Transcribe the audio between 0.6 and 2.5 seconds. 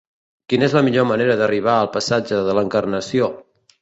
és la millor manera d'arribar al passatge